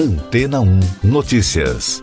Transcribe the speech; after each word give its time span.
Antena 0.00 0.62
1 0.62 0.80
Notícias. 1.04 2.02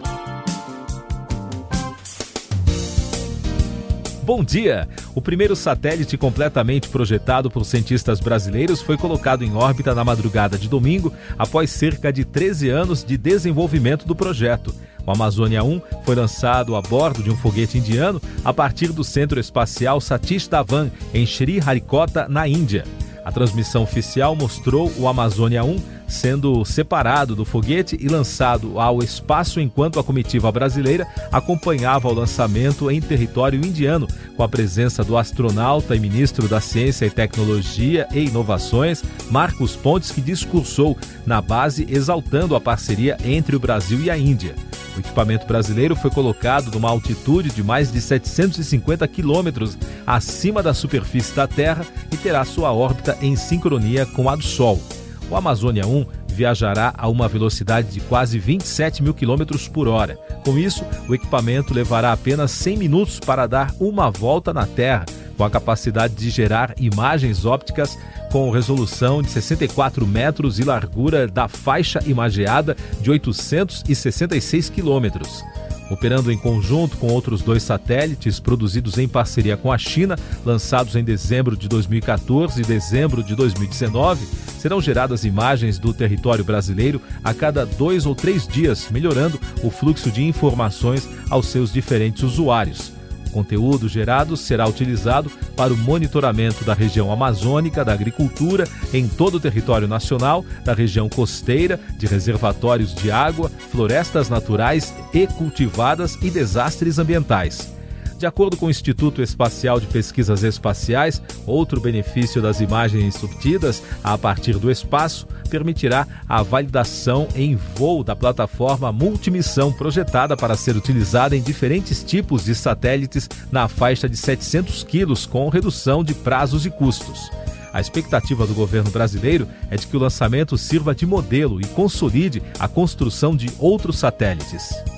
Bom 4.22 4.44
dia! 4.44 4.88
O 5.16 5.20
primeiro 5.20 5.56
satélite 5.56 6.16
completamente 6.16 6.90
projetado 6.90 7.50
por 7.50 7.66
cientistas 7.66 8.20
brasileiros 8.20 8.84
foi 8.84 8.98
colocado 8.98 9.44
em 9.44 9.56
órbita 9.56 9.96
na 9.96 10.04
madrugada 10.04 10.60
de 10.60 10.70
domingo, 10.70 11.12
após 11.40 11.72
cerca 11.72 12.14
de 12.14 12.24
13 12.24 12.70
anos 12.70 13.04
de 13.04 13.18
desenvolvimento 13.18 14.06
do 14.06 14.16
projeto. 14.16 14.76
O 15.04 15.10
Amazônia 15.10 15.64
1 15.64 15.82
foi 16.04 16.14
lançado 16.14 16.76
a 16.76 16.82
bordo 16.84 17.24
de 17.24 17.32
um 17.32 17.36
foguete 17.36 17.80
indiano 17.80 18.22
a 18.46 18.54
partir 18.54 18.92
do 18.92 19.04
Centro 19.04 19.40
Espacial 19.40 20.00
Satish 20.00 20.48
Dhawan, 20.48 20.92
em 21.16 21.26
Sri 21.26 21.60
Harikota, 21.66 22.28
na 22.30 22.48
Índia. 22.48 22.84
A 23.26 23.32
transmissão 23.32 23.82
oficial 23.82 24.36
mostrou 24.36 24.90
o 24.98 25.08
Amazônia 25.08 25.64
1 25.64 25.97
sendo 26.08 26.64
separado 26.64 27.36
do 27.36 27.46
foguete 27.46 27.98
e 28.00 28.08
lançado 28.08 28.80
ao 28.80 29.00
espaço 29.00 29.60
enquanto 29.60 30.00
a 30.00 30.04
comitiva 30.04 30.52
brasileira 30.52 31.08
acompanhava 31.32 32.08
o 32.08 32.14
lançamento 32.14 32.90
em 32.90 33.02
território 33.02 33.64
indiano, 33.64 34.08
com 34.36 34.44
a 34.44 34.48
presença 34.48 35.04
do 35.04 35.18
astronauta 35.18 35.96
e 35.96 36.00
ministro 36.00 36.48
da 36.48 36.62
Ciência 36.62 37.06
e 37.06 37.10
Tecnologia 37.10 38.08
e 38.14 38.26
Inovações, 38.26 39.04
Marcos 39.30 39.76
Pontes, 39.76 40.12
que 40.12 40.22
discursou 40.22 40.98
na 41.26 41.42
base 41.42 41.86
exaltando 41.90 42.56
a 42.56 42.62
parceria 42.62 43.18
entre 43.24 43.56
o 43.56 43.60
Brasil 43.60 44.00
e 44.00 44.10
a 44.10 44.18
Índia. 44.18 44.56
O 44.96 45.00
equipamento 45.00 45.46
brasileiro 45.46 45.96
foi 45.96 46.10
colocado 46.10 46.72
numa 46.72 46.90
altitude 46.90 47.52
de 47.52 47.64
mais 47.64 47.92
de 47.92 48.02
750 48.02 49.08
quilômetros 49.08 49.78
acima 50.06 50.64
da 50.64 50.74
superfície 50.74 51.36
da 51.36 51.48
Terra 51.48 51.86
e 52.12 52.18
terá 52.18 52.44
sua 52.44 52.74
órbita 52.74 53.16
em 53.22 53.36
sincronia 53.36 54.06
com 54.08 54.28
a 54.28 54.36
do 54.36 54.44
Sol. 54.44 54.82
O 55.30 55.36
Amazônia 55.36 55.86
1 55.86 56.06
viajará 56.28 56.94
a 56.98 57.08
uma 57.08 57.28
velocidade 57.28 57.92
de 57.92 58.00
quase 58.02 58.40
27 58.40 59.04
mil 59.04 59.14
quilômetros 59.14 59.68
por 59.68 59.88
hora. 59.88 60.16
Com 60.46 60.58
isso, 60.58 60.86
o 61.10 61.16
equipamento 61.16 61.74
levará 61.74 62.14
apenas 62.14 62.52
100 62.52 62.78
minutos 62.78 63.20
para 63.20 63.48
dar 63.48 63.74
uma 63.80 64.10
volta 64.10 64.54
na 64.54 64.66
Terra, 64.66 65.06
com 65.36 65.44
a 65.44 65.50
capacidade 65.50 66.16
de 66.16 66.30
gerar 66.30 66.74
imagens 66.80 67.46
ópticas 67.46 67.98
com 68.32 68.50
resolução 68.52 69.22
de 69.22 69.30
64 69.30 70.06
metros 70.06 70.60
e 70.60 70.64
largura 70.64 71.28
da 71.28 71.48
faixa 71.48 72.00
imageada 72.06 72.76
de 73.02 73.10
866 73.10 74.70
quilômetros. 74.70 75.44
Operando 75.90 76.32
em 76.32 76.38
conjunto 76.38 76.98
com 76.98 77.08
outros 77.08 77.42
dois 77.42 77.64
satélites 77.64 78.40
produzidos 78.40 78.98
em 78.98 79.08
parceria 79.08 79.56
com 79.56 79.72
a 79.72 79.78
China, 79.78 80.18
lançados 80.46 80.96
em 80.96 81.04
dezembro 81.04 81.56
de 81.56 81.68
2014 81.68 82.62
e 82.62 82.66
dezembro 82.66 83.24
de 83.24 83.36
2019, 83.36 84.26
serão 84.60 84.82
geradas 84.82 85.24
imagens 85.24 85.80
do 85.80 85.94
território 85.94 86.44
brasileiro 86.44 87.02
a 87.24 87.34
cada 87.34 87.66
dois 87.66 88.06
ou 88.06 88.16
três 88.16 88.48
dias, 88.48 88.90
melhorando 88.92 89.40
o 89.64 89.70
fluxo 89.70 90.12
de 90.12 90.24
informações 90.24 91.08
aos 91.30 91.48
seus 91.48 91.72
diferentes 91.72 92.24
usuários. 92.24 92.97
O 93.28 93.30
conteúdo 93.30 93.90
gerado 93.90 94.38
será 94.38 94.68
utilizado 94.68 95.30
para 95.56 95.74
o 95.74 95.78
monitoramento 95.78 96.64
da 96.64 96.74
região 96.74 97.12
amazônica, 97.12 97.84
da 97.84 97.94
agricultura 97.94 98.68
em 98.94 99.08
todo 99.08 99.36
o 99.36 99.40
território 99.40 99.88
nacional, 99.88 100.46
da 100.64 100.74
região 100.74 101.10
costeira, 101.10 101.80
de 101.98 102.08
reservatórios 102.08 102.96
de 102.96 103.12
água, 103.12 103.50
florestas 103.72 104.30
naturais 104.30 104.94
e 105.14 105.28
cultivadas 105.28 106.18
e 106.22 106.30
desastres 106.30 106.98
ambientais. 106.98 107.77
De 108.18 108.26
acordo 108.26 108.58
com 108.58 108.66
o 108.66 108.70
Instituto 108.70 109.22
Espacial 109.22 109.80
de 109.80 109.86
Pesquisas 109.86 110.42
Espaciais, 110.42 111.22
outro 111.46 111.80
benefício 111.80 112.42
das 112.42 112.60
imagens 112.60 113.24
obtidas 113.24 113.84
a 114.04 114.18
partir 114.18 114.58
do 114.58 114.72
espaço 114.72 115.28
permitirá 115.52 116.08
a 116.28 116.42
validação 116.42 117.28
em 117.36 117.56
voo 117.56 118.04
da 118.04 118.16
plataforma 118.16 118.92
multimissão 118.92 119.72
projetada 119.72 120.36
para 120.36 120.58
ser 120.58 120.76
utilizada 120.76 121.38
em 121.38 121.42
diferentes 121.42 122.04
tipos 122.04 122.46
de 122.46 122.56
satélites 122.56 123.30
na 123.52 123.68
faixa 123.68 124.10
de 124.10 124.18
700 124.18 124.84
quilos, 124.84 125.28
com 125.28 125.48
redução 125.48 126.04
de 126.04 126.16
prazos 126.16 126.66
e 126.66 126.72
custos. 126.72 127.30
A 127.72 127.80
expectativa 127.80 128.48
do 128.48 128.56
governo 128.56 128.90
brasileiro 128.90 129.48
é 129.70 129.76
de 129.76 129.86
que 129.86 129.96
o 129.96 130.00
lançamento 130.00 130.58
sirva 130.58 130.96
de 130.96 131.06
modelo 131.06 131.62
e 131.62 131.66
consolide 131.66 132.42
a 132.60 132.68
construção 132.68 133.36
de 133.36 133.52
outros 133.60 134.00
satélites. 134.00 134.97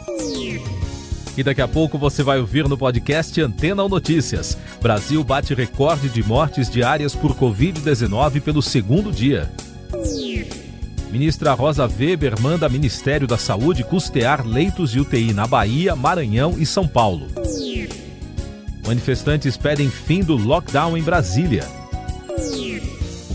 E 1.40 1.44
daqui 1.44 1.62
a 1.62 1.68
pouco 1.70 1.98
você 1.98 2.22
vai 2.22 2.38
ouvir 2.38 2.68
no 2.68 2.78
podcast 2.78 3.40
Antena 3.40 3.82
ou 3.82 3.88
Notícias. 3.88 4.58
Brasil 4.82 5.24
bate 5.24 5.54
recorde 5.54 6.10
de 6.10 6.22
mortes 6.22 6.70
diárias 6.70 7.16
por 7.16 7.34
Covid-19 7.34 8.42
pelo 8.42 8.62
segundo 8.62 9.10
dia. 9.10 9.50
Ministra 11.10 11.54
Rosa 11.54 11.88
Weber 11.88 12.38
manda 12.42 12.68
Ministério 12.68 13.26
da 13.26 13.38
Saúde 13.38 13.86
custear 13.86 14.46
leitos 14.46 14.92
de 14.92 15.00
UTI 15.00 15.32
na 15.32 15.48
Bahia, 15.48 15.96
Maranhão 15.96 16.56
e 16.58 16.66
São 16.66 16.86
Paulo. 16.86 17.28
Manifestantes 18.86 19.56
pedem 19.56 19.90
fim 19.90 20.20
do 20.20 20.36
lockdown 20.36 20.98
em 20.98 21.02
Brasília. 21.02 21.66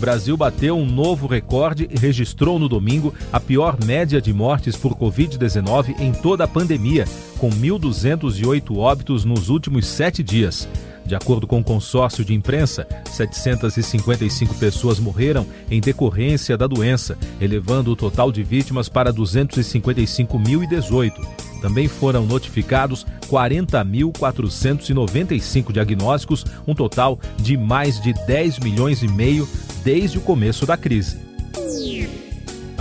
Brasil 0.05 0.37
bateu 0.37 0.77
um 0.77 0.85
novo 0.85 1.27
recorde 1.27 1.89
e 1.91 1.99
registrou 1.99 2.59
no 2.59 2.69
domingo 2.69 3.15
a 3.33 3.41
pior 3.41 3.83
média 3.83 4.21
de 4.21 4.35
mortes 4.35 4.77
por 4.77 4.95
Covid-19 4.95 5.99
em 5.99 6.13
toda 6.13 6.45
a 6.45 6.47
pandemia, 6.47 7.07
com 7.44 7.50
1.208 7.50 8.78
óbitos 8.78 9.27
nos 9.27 9.50
últimos 9.50 9.87
sete 9.87 10.22
dias. 10.22 10.66
De 11.05 11.15
acordo 11.15 11.47
com 11.47 11.60
o 11.60 11.65
consórcio 11.65 12.25
de 12.25 12.32
imprensa, 12.32 12.87
755 13.12 14.55
pessoas 14.55 14.99
morreram 14.99 15.47
em 15.71 15.78
decorrência 15.78 16.56
da 16.56 16.66
doença, 16.66 17.19
elevando 17.38 17.93
o 17.93 17.97
total 17.97 18.32
de 18.32 18.43
vítimas 18.43 18.88
para 18.88 19.12
255.018. 19.12 21.12
Também 21.60 21.87
foram 21.87 22.25
notificados 22.25 23.05
40.495 23.28 25.71
diagnósticos, 25.71 26.47
um 26.66 26.75
total 26.75 27.21
de 27.37 27.59
mais 27.59 28.00
de 28.00 28.15
10 28.26 28.61
milhões 28.61 29.03
e 29.03 29.09
meio 29.09 29.47
desde 29.84 30.16
o 30.16 30.22
começo 30.22 30.65
da 30.65 30.78
crise. 30.78 31.19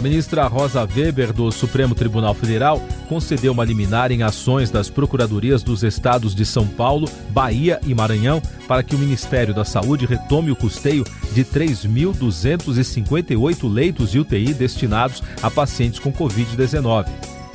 Ministra 0.04 0.46
Rosa 0.48 0.84
Weber, 0.84 1.32
do 1.32 1.50
Supremo 1.50 1.96
Tribunal 1.96 2.34
Federal, 2.34 2.82
concedeu 3.08 3.54
uma 3.54 3.64
liminar 3.64 4.12
em 4.12 4.22
ações 4.22 4.70
das 4.70 4.90
procuradorias 4.90 5.64
dos 5.64 5.82
estados 5.82 6.36
de 6.36 6.46
São 6.46 6.68
Paulo, 6.68 7.10
Bahia 7.30 7.80
e 7.88 7.96
Maranhão 7.96 8.42
para 8.68 8.84
que 8.84 8.98
o 8.98 9.00
Ministério 9.00 9.54
da 9.54 9.64
Saúde 9.64 10.06
retome 10.06 10.52
o 10.52 10.58
custeio 10.58 11.06
de 11.32 11.46
3.258 11.46 13.72
leitos 13.72 14.12
de 14.12 14.20
UTI 14.20 14.54
destinados 14.54 15.24
a 15.42 15.50
pacientes 15.50 16.00
com 16.00 16.12
Covid-19. 16.12 17.06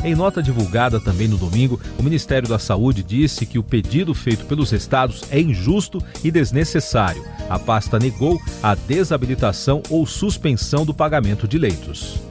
Em 0.03 0.15
nota 0.15 0.43
divulgada 0.43 0.99
também 0.99 1.29
no 1.29 1.37
domingo, 1.37 1.79
o 1.99 2.03
Ministério 2.03 2.49
da 2.49 2.59
Saúde 2.59 3.03
disse 3.03 3.45
que 3.45 3.59
o 3.59 3.63
pedido 3.63 4.15
feito 4.15 4.47
pelos 4.47 4.73
estados 4.73 5.23
é 5.31 5.39
injusto 5.39 6.03
e 6.25 6.31
desnecessário. 6.31 7.23
A 7.51 7.59
pasta 7.59 7.99
negou 7.99 8.41
a 8.63 8.75
desabilitação 8.75 9.83
ou 9.91 10.07
suspensão 10.07 10.87
do 10.87 10.95
pagamento 10.95 11.47
de 11.47 11.59
leitos. 11.59 12.27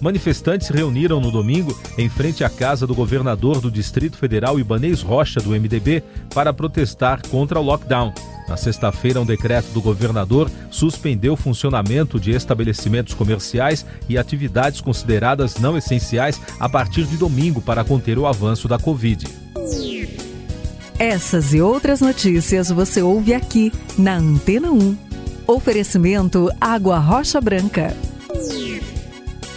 Manifestantes 0.00 0.68
reuniram 0.68 1.20
no 1.20 1.30
domingo 1.30 1.78
em 1.96 2.08
frente 2.08 2.44
à 2.44 2.48
casa 2.48 2.86
do 2.86 2.94
governador 2.94 3.60
do 3.60 3.70
Distrito 3.70 4.16
Federal 4.16 4.58
Ibanês 4.58 5.02
Rocha, 5.02 5.40
do 5.40 5.50
MDB, 5.50 6.02
para 6.32 6.52
protestar 6.52 7.20
contra 7.28 7.58
o 7.58 7.62
lockdown. 7.62 8.12
Na 8.48 8.56
sexta-feira, 8.56 9.20
um 9.20 9.26
decreto 9.26 9.66
do 9.72 9.82
governador 9.82 10.50
suspendeu 10.70 11.34
o 11.34 11.36
funcionamento 11.36 12.18
de 12.18 12.30
estabelecimentos 12.30 13.12
comerciais 13.12 13.84
e 14.08 14.16
atividades 14.16 14.80
consideradas 14.80 15.56
não 15.56 15.76
essenciais 15.76 16.40
a 16.58 16.68
partir 16.68 17.04
de 17.04 17.16
domingo 17.16 17.60
para 17.60 17.84
conter 17.84 18.18
o 18.18 18.26
avanço 18.26 18.66
da 18.66 18.78
Covid. 18.78 19.26
Essas 20.98 21.52
e 21.52 21.60
outras 21.60 22.00
notícias 22.00 22.70
você 22.70 23.02
ouve 23.02 23.34
aqui 23.34 23.70
na 23.98 24.16
Antena 24.16 24.70
1. 24.70 24.96
Oferecimento 25.46 26.50
Água 26.60 26.98
Rocha 26.98 27.40
Branca. 27.40 27.94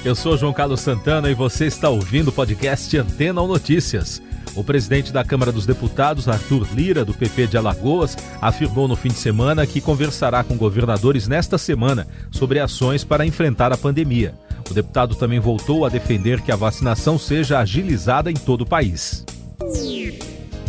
Eu 0.04 0.16
sou 0.16 0.36
João 0.36 0.52
Carlos 0.52 0.82
Santana 0.82 1.30
e 1.30 1.36
você 1.36 1.68
está 1.68 1.88
ouvindo 1.88 2.30
o 2.30 2.32
podcast 2.32 2.98
Antena 2.98 3.40
ou 3.40 3.48
Notícias. 3.48 4.20
O 4.56 4.64
presidente 4.64 5.14
da 5.14 5.24
Câmara 5.24 5.52
dos 5.52 5.68
Deputados, 5.68 6.28
Arthur 6.28 6.68
Lira, 6.74 7.06
do 7.06 7.14
PP 7.14 7.46
de 7.46 7.58
Alagoas, 7.58 8.18
afirmou 8.42 8.88
no 8.88 8.96
fim 8.96 9.10
de 9.10 9.20
semana 9.20 9.68
que 9.68 9.80
conversará 9.80 10.44
com 10.44 10.58
governadores 10.58 11.28
nesta 11.28 11.56
semana 11.56 12.08
sobre 12.32 12.60
ações 12.60 13.04
para 13.04 13.28
enfrentar 13.28 13.72
a 13.72 13.78
pandemia. 13.78 14.34
O 14.72 14.74
deputado 14.74 15.14
também 15.14 15.40
voltou 15.40 15.86
a 15.86 15.90
defender 15.90 16.42
que 16.42 16.52
a 16.52 16.56
vacinação 16.56 17.20
seja 17.20 17.60
agilizada 17.60 18.32
em 18.32 18.36
todo 18.36 18.62
o 18.62 18.68
país. 18.68 19.24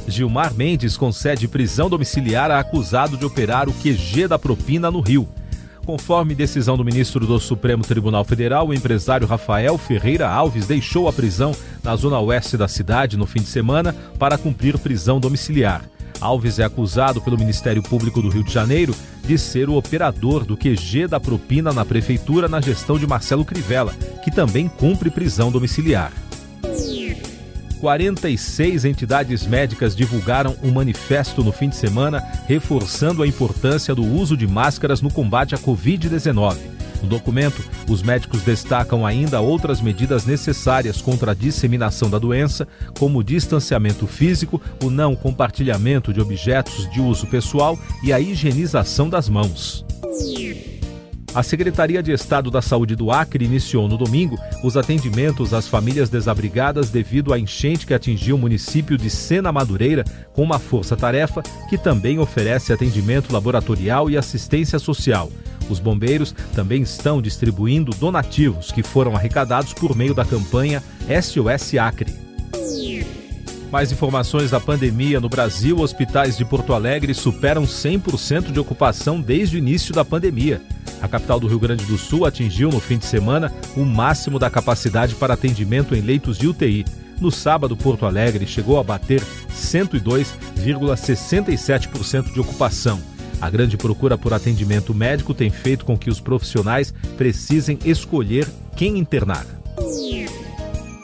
Gilmar 0.07 0.53
Mendes 0.53 0.95
concede 0.95 1.49
prisão 1.49 1.89
domiciliar 1.89 2.51
a 2.51 2.59
acusado 2.59 3.17
de 3.17 3.25
operar 3.25 3.67
o 3.67 3.73
QG 3.73 4.29
da 4.29 4.39
propina 4.39 4.91
no 4.91 5.01
Rio. 5.01 5.27
Conforme 5.85 6.35
decisão 6.35 6.77
do 6.77 6.85
ministro 6.85 7.27
do 7.27 7.41
Supremo 7.41 7.83
Tribunal 7.83 8.25
Federal, 8.25 8.69
o 8.69 8.75
empresário 8.75 9.27
Rafael 9.27 9.77
Ferreira 9.77 10.29
Alves 10.29 10.67
deixou 10.67 11.09
a 11.09 11.13
prisão 11.13 11.53
na 11.83 11.97
zona 11.97 12.21
oeste 12.21 12.57
da 12.57 12.69
cidade 12.69 13.17
no 13.17 13.27
fim 13.27 13.41
de 13.41 13.49
semana 13.49 13.95
para 14.17 14.39
cumprir 14.39 14.79
prisão 14.79 15.19
domiciliar. 15.19 15.83
Alves 16.21 16.61
é 16.61 16.65
acusado 16.65 17.21
pelo 17.21 17.37
Ministério 17.37 17.83
Público 17.83 18.23
do 18.23 18.29
Rio 18.29 18.45
de 18.45 18.53
Janeiro 18.53 18.95
de 19.25 19.37
ser 19.37 19.69
o 19.69 19.75
operador 19.75 20.45
do 20.45 20.57
QG 20.57 21.09
da 21.09 21.19
propina 21.19 21.73
na 21.73 21.85
prefeitura 21.85 22.49
na 22.49 22.61
gestão 22.61 22.97
de 22.97 23.07
Marcelo 23.07 23.45
Crivella, 23.45 23.93
que 24.23 24.31
também 24.31 24.69
cumpre 24.69 25.11
prisão 25.11 25.51
domiciliar. 25.51 26.13
46 27.83 28.85
entidades 28.85 29.45
médicas 29.45 29.97
divulgaram 29.97 30.55
um 30.63 30.71
manifesto 30.71 31.43
no 31.43 31.51
fim 31.51 31.69
de 31.69 31.75
semana 31.75 32.23
reforçando 32.47 33.25
a 33.25 33.27
importância 33.27 33.93
do 33.93 34.05
uso 34.05 34.37
de 34.37 34.47
máscaras 34.47 35.03
no 35.03 35.11
combate 35.11 35.53
à 35.57 35.59
Covid-19. 35.59 36.59
No 37.03 37.09
documento, 37.09 37.61
os 37.89 38.01
médicos 38.01 38.43
destacam 38.43 39.05
ainda 39.05 39.41
outras 39.41 39.81
medidas 39.81 40.25
necessárias 40.25 41.03
contra 41.03 41.33
a 41.33 41.35
disseminação 41.35 42.09
da 42.09 42.21
doença, 42.21 42.69
como 43.01 43.19
o 43.19 43.25
distanciamento 43.25 44.07
físico, 44.07 44.63
o 44.81 44.89
não 44.89 45.17
compartilhamento 45.17 46.13
de 46.13 46.21
objetos 46.21 46.89
de 46.89 47.01
uso 47.01 47.27
pessoal 47.27 47.77
e 48.05 48.13
a 48.13 48.21
higienização 48.21 49.09
das 49.09 49.29
mãos. 49.29 49.85
A 51.35 51.43
Secretaria 51.43 52.03
de 52.03 52.13
Estado 52.13 52.51
da 52.51 52.61
Saúde 52.61 52.95
do 52.95 53.11
Acre 53.11 53.47
iniciou 53.47 53.89
no 53.89 53.97
domingo 53.97 54.39
os 54.63 54.77
atendimentos 54.77 55.55
às 55.55 55.67
famílias 55.67 56.11
desabrigadas 56.11 56.91
devido 56.91 57.33
à 57.33 57.39
enchente 57.39 57.87
que 57.87 57.95
atingiu 57.95 58.37
o 58.37 58.39
município 58.39 58.99
de 58.99 59.09
Sena 59.09 59.51
Madureira, 59.51 60.05
com 60.35 60.43
uma 60.43 60.59
força-tarefa 60.59 61.43
que 61.71 61.79
também 61.79 62.19
oferece 62.19 62.71
atendimento 62.71 63.33
laboratorial 63.33 64.11
e 64.11 64.17
assistência 64.19 64.79
social. 64.79 65.33
Os 65.71 65.79
bombeiros 65.79 66.35
também 66.55 66.83
estão 66.83 67.23
distribuindo 67.23 67.93
donativos 67.93 68.71
que 68.71 68.83
foram 68.83 69.17
arrecadados 69.17 69.73
por 69.73 69.97
meio 69.97 70.13
da 70.13 70.27
campanha 70.27 70.83
SOS 71.09 71.79
Acre. 71.79 72.13
Mais 73.71 73.91
informações 73.91 74.51
da 74.51 74.61
pandemia 74.61 75.19
no 75.19 75.31
Brasil: 75.31 75.79
hospitais 75.79 76.37
de 76.37 76.45
Porto 76.45 76.75
Alegre 76.75 77.15
superam 77.15 77.63
100% 77.63 78.53
de 78.53 78.61
ocupação 78.61 79.19
desde 79.19 79.57
o 79.57 79.59
início 79.59 79.95
da 79.95 80.05
pandemia. 80.05 80.61
A 81.03 81.09
capital 81.09 81.41
do 81.41 81.49
Rio 81.49 81.59
Grande 81.59 81.85
do 81.85 81.99
Sul 81.99 82.25
atingiu 82.25 82.71
no 82.71 82.79
fim 82.79 82.97
de 82.97 83.05
semana 83.05 83.53
o 83.77 83.85
máximo 83.85 84.39
da 84.39 84.49
capacidade 84.49 85.17
para 85.17 85.35
atendimento 85.35 85.97
em 85.97 86.01
leitos 86.01 86.39
de 86.39 86.47
UTI. 86.47 86.85
No 87.21 87.33
sábado, 87.33 87.77
Porto 87.77 88.07
Alegre 88.07 88.47
chegou 88.47 88.79
a 88.79 88.85
bater 88.85 89.21
102,67% 89.51 92.33
de 92.33 92.41
ocupação. 92.41 93.01
A 93.41 93.51
grande 93.51 93.77
procura 93.77 94.17
por 94.17 94.33
atendimento 94.33 94.95
médico 94.95 95.35
tem 95.35 95.51
feito 95.51 95.85
com 95.85 95.99
que 95.99 96.09
os 96.09 96.21
profissionais 96.21 96.95
precisem 97.17 97.81
escolher 97.85 98.47
quem 98.77 98.97
internar. 98.97 99.62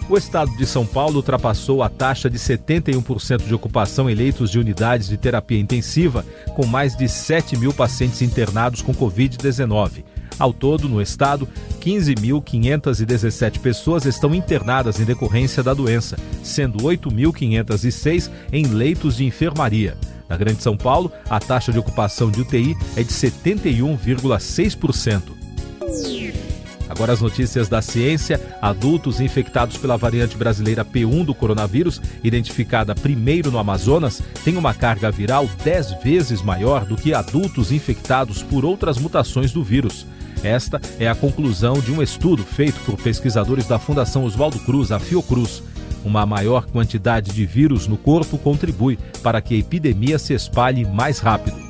O 0.08 0.16
estado 0.16 0.56
de 0.56 0.64
São 0.64 0.86
Paulo 0.86 1.16
ultrapassou 1.16 1.82
a 1.82 1.90
taxa 1.90 2.30
de 2.30 2.38
71% 2.38 3.46
de 3.46 3.54
ocupação 3.54 4.08
em 4.08 4.14
leitos 4.14 4.50
de 4.50 4.58
unidades 4.58 5.06
de 5.06 5.18
terapia 5.18 5.60
intensiva, 5.60 6.24
com 6.54 6.66
mais 6.66 6.96
de 6.96 7.06
7 7.06 7.58
mil 7.58 7.74
pacientes 7.74 8.22
internados 8.22 8.80
com 8.80 8.94
Covid-19. 8.94 10.02
Ao 10.38 10.50
todo, 10.50 10.88
no 10.88 11.02
estado, 11.02 11.46
15.517 11.80 13.58
pessoas 13.58 14.06
estão 14.06 14.34
internadas 14.34 14.98
em 14.98 15.04
decorrência 15.04 15.62
da 15.62 15.74
doença, 15.74 16.16
sendo 16.42 16.82
8.506 16.84 18.30
em 18.50 18.66
leitos 18.66 19.16
de 19.16 19.26
enfermaria. 19.26 19.94
Na 20.26 20.38
Grande 20.38 20.62
São 20.62 20.76
Paulo, 20.76 21.12
a 21.28 21.38
taxa 21.38 21.70
de 21.70 21.78
ocupação 21.78 22.30
de 22.30 22.40
UTI 22.40 22.74
é 22.96 23.02
de 23.02 23.12
71,6%. 23.12 25.37
Agora 26.98 27.12
as 27.12 27.20
notícias 27.20 27.68
da 27.68 27.80
ciência. 27.80 28.40
Adultos 28.60 29.20
infectados 29.20 29.76
pela 29.76 29.96
variante 29.96 30.36
brasileira 30.36 30.84
P1 30.84 31.24
do 31.24 31.32
coronavírus, 31.32 32.02
identificada 32.24 32.92
primeiro 32.92 33.52
no 33.52 33.58
Amazonas, 33.58 34.20
têm 34.44 34.56
uma 34.56 34.74
carga 34.74 35.08
viral 35.08 35.48
10 35.62 36.02
vezes 36.02 36.42
maior 36.42 36.84
do 36.84 36.96
que 36.96 37.14
adultos 37.14 37.70
infectados 37.70 38.42
por 38.42 38.64
outras 38.64 38.98
mutações 38.98 39.52
do 39.52 39.62
vírus. 39.62 40.04
Esta 40.42 40.80
é 40.98 41.08
a 41.08 41.14
conclusão 41.14 41.74
de 41.74 41.92
um 41.92 42.02
estudo 42.02 42.42
feito 42.42 42.80
por 42.80 42.96
pesquisadores 42.96 43.68
da 43.68 43.78
Fundação 43.78 44.24
Oswaldo 44.24 44.58
Cruz, 44.58 44.90
a 44.90 44.98
Fiocruz. 44.98 45.62
Uma 46.04 46.26
maior 46.26 46.66
quantidade 46.66 47.30
de 47.30 47.46
vírus 47.46 47.86
no 47.86 47.96
corpo 47.96 48.36
contribui 48.38 48.98
para 49.22 49.40
que 49.40 49.54
a 49.54 49.58
epidemia 49.58 50.18
se 50.18 50.34
espalhe 50.34 50.84
mais 50.84 51.20
rápido. 51.20 51.67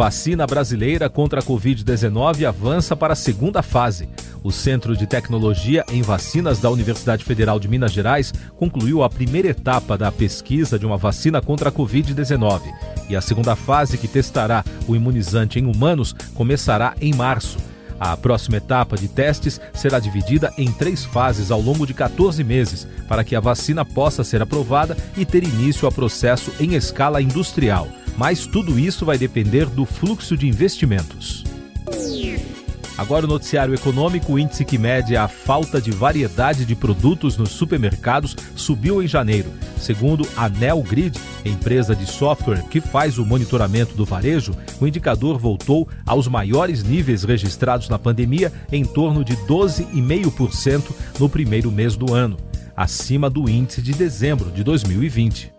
Vacina 0.00 0.46
brasileira 0.46 1.10
contra 1.10 1.40
a 1.40 1.42
Covid-19 1.42 2.46
avança 2.46 2.96
para 2.96 3.12
a 3.12 3.16
segunda 3.16 3.62
fase. 3.62 4.08
O 4.42 4.50
Centro 4.50 4.96
de 4.96 5.06
Tecnologia 5.06 5.84
em 5.92 6.00
Vacinas 6.00 6.58
da 6.58 6.70
Universidade 6.70 7.22
Federal 7.22 7.60
de 7.60 7.68
Minas 7.68 7.92
Gerais 7.92 8.32
concluiu 8.56 9.02
a 9.02 9.10
primeira 9.10 9.48
etapa 9.48 9.98
da 9.98 10.10
pesquisa 10.10 10.78
de 10.78 10.86
uma 10.86 10.96
vacina 10.96 11.42
contra 11.42 11.68
a 11.68 11.72
Covid-19. 11.72 12.62
E 13.10 13.14
a 13.14 13.20
segunda 13.20 13.54
fase, 13.54 13.98
que 13.98 14.08
testará 14.08 14.64
o 14.88 14.96
imunizante 14.96 15.58
em 15.58 15.66
humanos, 15.66 16.14
começará 16.34 16.94
em 16.98 17.12
março. 17.12 17.58
A 18.00 18.16
próxima 18.16 18.56
etapa 18.56 18.96
de 18.96 19.06
testes 19.06 19.60
será 19.74 19.98
dividida 19.98 20.50
em 20.56 20.72
três 20.72 21.04
fases 21.04 21.50
ao 21.50 21.60
longo 21.60 21.86
de 21.86 21.92
14 21.92 22.42
meses, 22.42 22.88
para 23.06 23.22
que 23.22 23.36
a 23.36 23.40
vacina 23.40 23.84
possa 23.84 24.24
ser 24.24 24.40
aprovada 24.40 24.96
e 25.14 25.26
ter 25.26 25.44
início 25.44 25.86
a 25.86 25.92
processo 25.92 26.50
em 26.58 26.74
escala 26.74 27.20
industrial 27.20 27.86
mas 28.16 28.46
tudo 28.46 28.78
isso 28.78 29.04
vai 29.04 29.18
depender 29.18 29.66
do 29.66 29.84
fluxo 29.84 30.36
de 30.36 30.46
investimentos. 30.46 31.44
Agora 33.00 33.24
o 33.24 33.28
noticiário 33.28 33.72
econômico, 33.72 34.34
o 34.34 34.38
índice 34.38 34.62
que 34.62 34.76
mede 34.76 35.16
a 35.16 35.26
falta 35.26 35.80
de 35.80 35.90
variedade 35.90 36.66
de 36.66 36.74
produtos 36.74 37.38
nos 37.38 37.48
supermercados 37.48 38.36
subiu 38.54 39.02
em 39.02 39.08
janeiro. 39.08 39.50
Segundo 39.78 40.28
a 40.36 40.50
Nelgrid, 40.50 41.18
empresa 41.42 41.96
de 41.96 42.04
software 42.04 42.62
que 42.64 42.78
faz 42.78 43.16
o 43.16 43.24
monitoramento 43.24 43.94
do 43.94 44.04
varejo, 44.04 44.54
o 44.78 44.86
indicador 44.86 45.38
voltou 45.38 45.88
aos 46.04 46.28
maiores 46.28 46.82
níveis 46.82 47.24
registrados 47.24 47.88
na 47.88 47.98
pandemia, 47.98 48.52
em 48.70 48.84
torno 48.84 49.24
de 49.24 49.34
12,5% 49.34 50.90
no 51.18 51.26
primeiro 51.26 51.72
mês 51.72 51.96
do 51.96 52.12
ano, 52.12 52.36
acima 52.76 53.30
do 53.30 53.48
índice 53.48 53.80
de 53.80 53.94
dezembro 53.94 54.50
de 54.50 54.62
2020. 54.62 55.50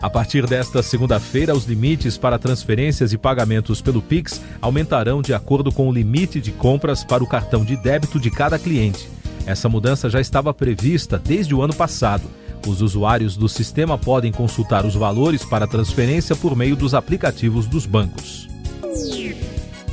A 0.00 0.08
partir 0.08 0.46
desta 0.46 0.82
segunda-feira, 0.82 1.54
os 1.54 1.66
limites 1.66 2.16
para 2.16 2.38
transferências 2.38 3.12
e 3.12 3.18
pagamentos 3.18 3.82
pelo 3.82 4.00
Pix 4.00 4.40
aumentarão 4.58 5.20
de 5.20 5.34
acordo 5.34 5.70
com 5.70 5.86
o 5.88 5.92
limite 5.92 6.40
de 6.40 6.52
compras 6.52 7.04
para 7.04 7.22
o 7.22 7.26
cartão 7.26 7.62
de 7.62 7.76
débito 7.76 8.18
de 8.18 8.30
cada 8.30 8.58
cliente. 8.58 9.06
Essa 9.44 9.68
mudança 9.68 10.08
já 10.08 10.18
estava 10.18 10.54
prevista 10.54 11.18
desde 11.18 11.54
o 11.54 11.60
ano 11.60 11.74
passado. 11.74 12.24
Os 12.66 12.80
usuários 12.80 13.36
do 13.36 13.46
sistema 13.46 13.98
podem 13.98 14.32
consultar 14.32 14.86
os 14.86 14.94
valores 14.94 15.44
para 15.44 15.66
transferência 15.66 16.34
por 16.34 16.56
meio 16.56 16.76
dos 16.76 16.94
aplicativos 16.94 17.66
dos 17.66 17.84
bancos. 17.84 18.48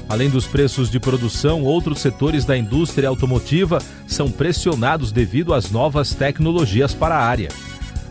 Além 0.07 0.29
dos 0.29 0.47
preços 0.47 0.89
de 0.89 1.01
produção, 1.01 1.63
outros 1.63 1.99
setores 1.99 2.45
da 2.45 2.57
indústria 2.57 3.09
automotiva 3.09 3.79
são 4.07 4.31
pressionados 4.31 5.11
devido 5.11 5.53
às 5.53 5.69
novas 5.69 6.13
tecnologias 6.13 6.93
para 6.93 7.15
a 7.15 7.25
área. 7.25 7.49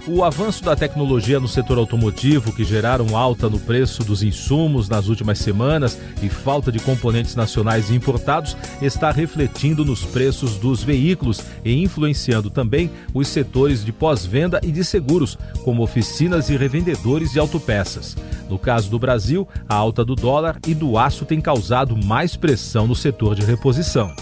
O 0.08 0.22
avanço 0.22 0.62
da 0.62 0.76
tecnologia 0.76 1.40
no 1.40 1.48
setor 1.48 1.78
automotivo, 1.78 2.52
que 2.52 2.62
geraram 2.62 3.16
alta 3.16 3.50
no 3.50 3.58
preço 3.58 4.04
dos 4.04 4.22
insumos 4.22 4.88
nas 4.88 5.08
últimas 5.08 5.40
semanas 5.40 5.98
e 6.22 6.28
falta 6.28 6.70
de 6.70 6.78
componentes 6.78 7.34
nacionais 7.34 7.90
importados, 7.90 8.56
está 8.80 9.10
refletindo 9.10 9.84
nos 9.84 10.04
preços 10.04 10.58
dos 10.58 10.84
veículos 10.84 11.42
e 11.64 11.82
influenciando 11.82 12.50
também 12.50 12.88
os 13.12 13.26
setores 13.26 13.84
de 13.84 13.92
pós-venda 13.92 14.60
e 14.62 14.70
de 14.70 14.84
seguros, 14.84 15.36
como 15.64 15.82
oficinas 15.82 16.50
e 16.50 16.56
revendedores 16.56 17.32
de 17.32 17.40
autopeças. 17.40 18.16
No 18.48 18.60
caso 18.60 18.88
do 18.88 19.00
Brasil, 19.00 19.48
a 19.68 19.74
alta 19.74 20.04
do 20.04 20.14
dólar 20.14 20.60
e 20.68 20.72
do 20.72 20.96
aço 20.96 21.24
tem 21.24 21.40
causado 21.40 21.96
mais 21.96 22.36
pressão 22.36 22.86
no 22.86 22.94
setor 22.94 23.34
de 23.34 23.44
reposição. 23.44 24.14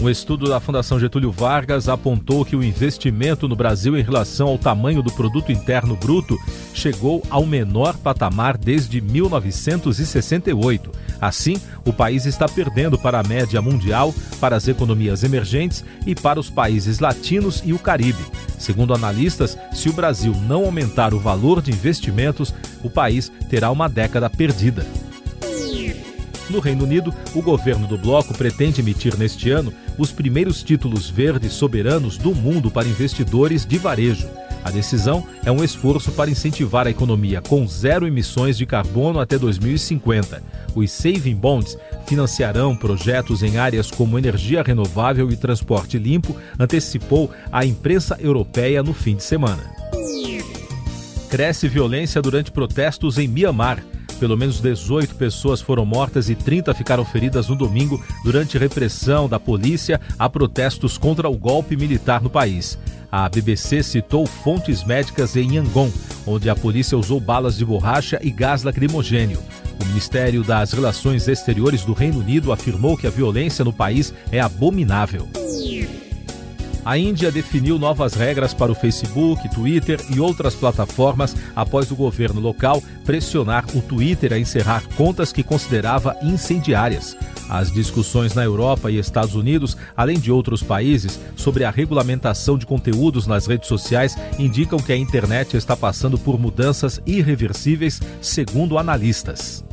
Um 0.00 0.10
estudo 0.10 0.48
da 0.48 0.58
Fundação 0.58 0.98
Getúlio 0.98 1.30
Vargas 1.30 1.88
apontou 1.88 2.44
que 2.44 2.56
o 2.56 2.64
investimento 2.64 3.46
no 3.46 3.54
Brasil 3.54 3.96
em 3.96 4.02
relação 4.02 4.48
ao 4.48 4.58
tamanho 4.58 5.02
do 5.02 5.12
produto 5.12 5.52
interno 5.52 5.96
bruto 5.96 6.36
chegou 6.74 7.22
ao 7.30 7.46
menor 7.46 7.96
patamar 7.96 8.58
desde 8.58 9.00
1968. 9.00 10.90
Assim, 11.20 11.56
o 11.86 11.92
país 11.92 12.26
está 12.26 12.48
perdendo 12.48 12.98
para 12.98 13.20
a 13.20 13.22
média 13.22 13.62
mundial, 13.62 14.12
para 14.40 14.56
as 14.56 14.66
economias 14.66 15.22
emergentes 15.22 15.84
e 16.04 16.14
para 16.14 16.40
os 16.40 16.50
países 16.50 16.98
latinos 16.98 17.62
e 17.64 17.72
o 17.72 17.78
Caribe. 17.78 18.24
Segundo 18.58 18.94
analistas, 18.94 19.56
se 19.72 19.88
o 19.88 19.92
Brasil 19.92 20.34
não 20.48 20.64
aumentar 20.64 21.14
o 21.14 21.20
valor 21.20 21.62
de 21.62 21.70
investimentos, 21.70 22.52
o 22.82 22.90
país 22.90 23.30
terá 23.48 23.70
uma 23.70 23.88
década 23.88 24.28
perdida. 24.28 24.84
No 26.50 26.60
Reino 26.60 26.84
Unido, 26.84 27.12
o 27.34 27.42
governo 27.42 27.86
do 27.86 27.96
bloco 27.96 28.34
pretende 28.34 28.80
emitir 28.80 29.16
neste 29.16 29.50
ano 29.50 29.72
os 29.96 30.12
primeiros 30.12 30.62
títulos 30.62 31.08
verdes 31.08 31.52
soberanos 31.52 32.18
do 32.18 32.34
mundo 32.34 32.70
para 32.70 32.88
investidores 32.88 33.64
de 33.64 33.78
varejo. 33.78 34.28
A 34.64 34.70
decisão 34.70 35.26
é 35.44 35.52
um 35.52 35.62
esforço 35.62 36.10
para 36.12 36.30
incentivar 36.30 36.86
a 36.86 36.90
economia 36.90 37.42
com 37.42 37.66
zero 37.68 38.06
emissões 38.06 38.56
de 38.56 38.64
carbono 38.64 39.20
até 39.20 39.38
2050. 39.38 40.42
Os 40.74 40.90
Saving 40.90 41.34
Bonds 41.34 41.76
financiarão 42.06 42.74
projetos 42.74 43.42
em 43.42 43.58
áreas 43.58 43.90
como 43.90 44.18
energia 44.18 44.62
renovável 44.62 45.30
e 45.30 45.36
transporte 45.36 45.98
limpo, 45.98 46.36
antecipou 46.58 47.30
a 47.52 47.64
imprensa 47.66 48.16
europeia 48.18 48.82
no 48.82 48.94
fim 48.94 49.16
de 49.16 49.22
semana. 49.22 49.74
cresce 51.28 51.68
violência 51.68 52.22
durante 52.22 52.50
protestos 52.50 53.18
em 53.18 53.28
Mianmar. 53.28 53.84
Pelo 54.18 54.36
menos 54.36 54.60
18 54.60 55.14
pessoas 55.16 55.60
foram 55.60 55.84
mortas 55.84 56.30
e 56.30 56.34
30 56.34 56.72
ficaram 56.74 57.04
feridas 57.04 57.48
no 57.48 57.56
domingo 57.56 58.02
durante 58.22 58.58
repressão 58.58 59.28
da 59.28 59.38
polícia 59.38 60.00
a 60.18 60.28
protestos 60.28 60.96
contra 60.96 61.28
o 61.28 61.36
golpe 61.36 61.76
militar 61.76 62.22
no 62.22 62.30
país. 62.30 62.78
A 63.10 63.28
BBC 63.28 63.82
citou 63.82 64.26
fontes 64.26 64.82
médicas 64.82 65.36
em 65.36 65.56
Yangon, 65.56 65.90
onde 66.26 66.50
a 66.50 66.56
polícia 66.56 66.98
usou 66.98 67.20
balas 67.20 67.56
de 67.56 67.64
borracha 67.64 68.18
e 68.22 68.30
gás 68.30 68.62
lacrimogênio. 68.62 69.38
O 69.80 69.84
Ministério 69.86 70.42
das 70.42 70.72
Relações 70.72 71.28
Exteriores 71.28 71.84
do 71.84 71.92
Reino 71.92 72.20
Unido 72.20 72.52
afirmou 72.52 72.96
que 72.96 73.06
a 73.06 73.10
violência 73.10 73.64
no 73.64 73.72
país 73.72 74.14
é 74.32 74.40
abominável. 74.40 75.28
A 76.84 76.98
Índia 76.98 77.32
definiu 77.32 77.78
novas 77.78 78.12
regras 78.12 78.52
para 78.52 78.70
o 78.70 78.74
Facebook, 78.74 79.48
Twitter 79.48 79.98
e 80.14 80.20
outras 80.20 80.54
plataformas 80.54 81.34
após 81.56 81.90
o 81.90 81.96
governo 81.96 82.40
local 82.40 82.82
pressionar 83.06 83.64
o 83.74 83.80
Twitter 83.80 84.34
a 84.34 84.38
encerrar 84.38 84.82
contas 84.94 85.32
que 85.32 85.42
considerava 85.42 86.14
incendiárias. 86.22 87.16
As 87.48 87.72
discussões 87.72 88.34
na 88.34 88.44
Europa 88.44 88.90
e 88.90 88.98
Estados 88.98 89.34
Unidos, 89.34 89.78
além 89.96 90.18
de 90.18 90.30
outros 90.30 90.62
países, 90.62 91.18
sobre 91.36 91.64
a 91.64 91.70
regulamentação 91.70 92.58
de 92.58 92.66
conteúdos 92.66 93.26
nas 93.26 93.46
redes 93.46 93.68
sociais 93.68 94.14
indicam 94.38 94.78
que 94.78 94.92
a 94.92 94.96
internet 94.96 95.56
está 95.56 95.74
passando 95.74 96.18
por 96.18 96.38
mudanças 96.38 97.00
irreversíveis, 97.06 98.00
segundo 98.20 98.76
analistas. 98.76 99.64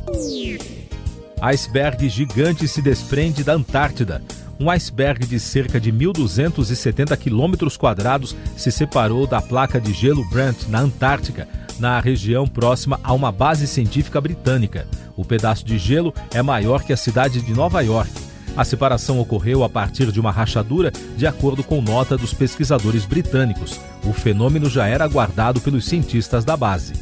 Iceberg 1.42 2.08
gigante 2.08 2.66
se 2.68 2.80
desprende 2.80 3.44
da 3.44 3.52
Antártida 3.52 4.22
um 4.62 4.70
iceberg 4.70 5.26
de 5.26 5.40
cerca 5.40 5.80
de 5.80 5.92
1.270 5.92 7.16
quilômetros 7.16 7.76
quadrados 7.76 8.36
se 8.56 8.70
separou 8.70 9.26
da 9.26 9.42
placa 9.42 9.80
de 9.80 9.92
gelo 9.92 10.24
Brant, 10.30 10.68
na 10.68 10.78
Antártica, 10.78 11.48
na 11.80 11.98
região 11.98 12.46
próxima 12.46 13.00
a 13.02 13.12
uma 13.12 13.32
base 13.32 13.66
científica 13.66 14.20
britânica. 14.20 14.86
O 15.16 15.24
pedaço 15.24 15.66
de 15.66 15.78
gelo 15.78 16.14
é 16.32 16.40
maior 16.42 16.84
que 16.84 16.92
a 16.92 16.96
cidade 16.96 17.42
de 17.42 17.52
Nova 17.52 17.80
York. 17.80 18.12
A 18.56 18.64
separação 18.64 19.18
ocorreu 19.18 19.64
a 19.64 19.68
partir 19.68 20.12
de 20.12 20.20
uma 20.20 20.30
rachadura, 20.30 20.92
de 21.16 21.26
acordo 21.26 21.64
com 21.64 21.82
nota 21.82 22.16
dos 22.16 22.32
pesquisadores 22.32 23.04
britânicos. 23.04 23.80
O 24.04 24.12
fenômeno 24.12 24.70
já 24.70 24.86
era 24.86 25.04
aguardado 25.04 25.60
pelos 25.60 25.86
cientistas 25.86 26.44
da 26.44 26.56
base. 26.56 26.92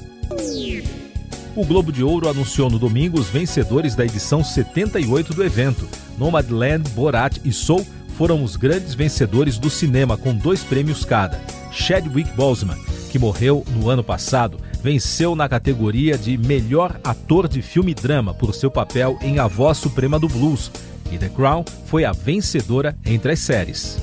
O 1.54 1.64
Globo 1.66 1.92
de 1.92 2.02
Ouro 2.02 2.28
anunciou 2.28 2.70
no 2.70 2.78
domingo 2.78 3.18
os 3.18 3.28
vencedores 3.28 3.94
da 3.94 4.04
edição 4.04 4.42
78 4.42 5.34
do 5.34 5.44
evento. 5.44 5.86
Nomadland, 6.20 6.90
Borat 6.90 7.38
e 7.42 7.50
Soul 7.50 7.86
foram 8.18 8.44
os 8.44 8.54
grandes 8.54 8.92
vencedores 8.92 9.58
do 9.58 9.70
cinema, 9.70 10.18
com 10.18 10.34
dois 10.34 10.62
prêmios 10.62 11.02
cada. 11.02 11.40
Chadwick 11.72 12.30
Boseman, 12.36 12.76
que 13.10 13.18
morreu 13.18 13.64
no 13.74 13.88
ano 13.88 14.04
passado, 14.04 14.60
venceu 14.82 15.34
na 15.34 15.48
categoria 15.48 16.18
de 16.18 16.36
melhor 16.36 17.00
ator 17.02 17.48
de 17.48 17.62
filme 17.62 17.94
drama 17.94 18.34
por 18.34 18.54
seu 18.54 18.70
papel 18.70 19.18
em 19.22 19.38
A 19.38 19.46
Voz 19.46 19.78
Suprema 19.78 20.18
do 20.20 20.28
Blues. 20.28 20.70
E 21.10 21.16
The 21.16 21.30
Crown 21.30 21.64
foi 21.86 22.04
a 22.04 22.12
vencedora 22.12 22.94
entre 23.06 23.32
as 23.32 23.38
séries. 23.38 23.98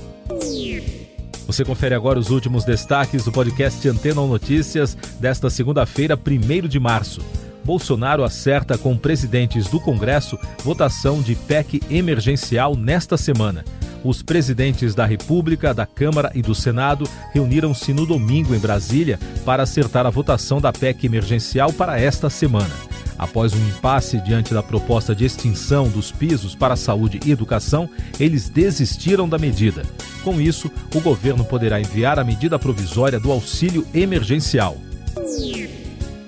Você 1.45 1.63
confere 1.63 1.93
agora 1.93 2.17
os 2.17 2.31
últimos 2.31 2.65
destaques 2.65 3.23
do 3.23 3.31
podcast 3.31 3.87
Antena 3.87 4.25
Notícias 4.25 4.97
desta 5.19 5.49
segunda-feira, 5.51 6.17
1 6.17 6.67
de 6.67 6.79
março. 6.79 7.21
Bolsonaro 7.67 8.23
acerta 8.23 8.77
com 8.77 8.95
presidentes 8.95 9.67
do 9.67 9.77
Congresso 9.77 10.39
votação 10.63 11.21
de 11.21 11.35
PEC 11.35 11.81
emergencial 11.89 12.77
nesta 12.77 13.17
semana. 13.17 13.65
Os 14.05 14.23
presidentes 14.23 14.95
da 14.95 15.05
República, 15.05 15.73
da 15.73 15.85
Câmara 15.85 16.31
e 16.33 16.41
do 16.41 16.55
Senado 16.55 17.05
reuniram-se 17.33 17.91
no 17.91 18.05
domingo 18.05 18.55
em 18.55 18.59
Brasília 18.59 19.19
para 19.43 19.63
acertar 19.63 20.05
a 20.05 20.09
votação 20.09 20.61
da 20.61 20.71
PEC 20.71 21.07
emergencial 21.07 21.73
para 21.73 21.99
esta 21.99 22.29
semana. 22.29 22.73
Após 23.19 23.53
um 23.53 23.67
impasse 23.67 24.17
diante 24.21 24.53
da 24.53 24.63
proposta 24.63 25.13
de 25.13 25.25
extinção 25.25 25.89
dos 25.89 26.09
pisos 26.09 26.55
para 26.55 26.77
saúde 26.77 27.19
e 27.25 27.31
educação, 27.31 27.89
eles 28.17 28.47
desistiram 28.47 29.27
da 29.27 29.37
medida. 29.37 29.81
Com 30.23 30.39
isso, 30.39 30.71
o 30.95 31.01
governo 31.01 31.43
poderá 31.43 31.81
enviar 31.81 32.17
a 32.17 32.23
medida 32.23 32.57
provisória 32.57 33.19
do 33.19 33.29
auxílio 33.29 33.85
emergencial. 33.93 34.77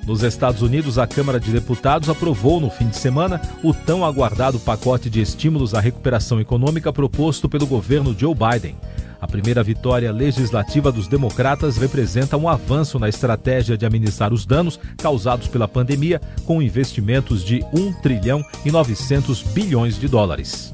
Nos 0.09 0.23
Estados 0.23 0.63
Unidos, 0.63 0.97
a 0.97 1.05
Câmara 1.05 1.39
de 1.39 1.51
Deputados 1.51 2.09
aprovou 2.09 2.59
no 2.59 2.71
fim 2.71 2.87
de 2.87 2.97
semana 2.97 3.39
o 3.63 3.71
tão 3.71 4.03
aguardado 4.03 4.59
pacote 4.59 5.07
de 5.07 5.21
estímulos 5.21 5.75
à 5.75 5.79
recuperação 5.79 6.41
econômica 6.41 6.91
proposto 6.91 7.47
pelo 7.47 7.67
governo 7.67 8.17
Joe 8.17 8.33
Biden. 8.33 8.75
A 9.21 9.27
primeira 9.27 9.61
vitória 9.61 10.11
legislativa 10.11 10.91
dos 10.91 11.07
democratas 11.07 11.77
representa 11.77 12.37
um 12.37 12.49
avanço 12.49 12.97
na 12.97 13.07
estratégia 13.07 13.77
de 13.77 13.85
amenizar 13.85 14.33
os 14.33 14.47
danos 14.47 14.79
causados 14.97 15.47
pela 15.47 15.67
pandemia, 15.67 16.19
com 16.43 16.59
investimentos 16.59 17.45
de 17.45 17.63
1 17.71 17.93
trilhão 18.01 18.43
e 18.65 18.71
900 18.71 19.43
bilhões 19.43 19.99
de 19.99 20.07
dólares. 20.07 20.73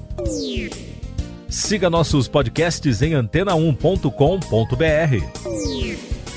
Siga 1.49 1.89
nossos 1.89 2.29
podcasts 2.29 3.01
em 3.01 3.11
antena1.com.br. 3.11 5.84